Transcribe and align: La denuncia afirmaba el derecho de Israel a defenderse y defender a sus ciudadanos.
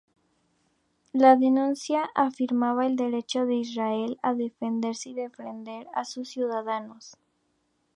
La 1.13 1.35
denuncia 1.35 2.09
afirmaba 2.15 2.87
el 2.87 2.95
derecho 2.95 3.45
de 3.45 3.57
Israel 3.57 4.17
a 4.23 4.33
defenderse 4.33 5.11
y 5.11 5.13
defender 5.13 5.85
a 5.93 6.05
sus 6.05 6.27
ciudadanos. 6.29 7.17